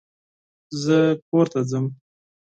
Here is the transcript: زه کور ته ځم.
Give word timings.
زه 0.83 0.97
کور 1.29 1.45
ته 1.53 1.59
ځم. 1.69 1.85